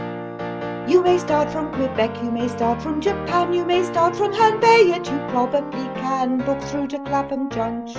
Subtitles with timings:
[0.39, 0.89] 7.
[0.89, 4.59] You may start from Quebec, you may start from Japan; You may start from Herne
[4.59, 7.87] Bay, yet you (probably) can Book through to Clappum Junction.